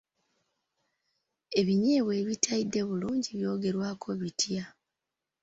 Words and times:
Ebinyeebwa 1.59 2.13
ebitayidde 2.21 2.81
bulungi 2.89 3.31
byogerwako 3.39 4.07
bitya? 4.19 4.63